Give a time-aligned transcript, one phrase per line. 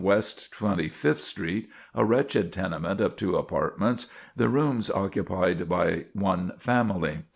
[0.03, 6.53] West Twenty fifth Street, a wretched tenement of two apartments, the rooms occupied by one
[6.57, 7.19] family.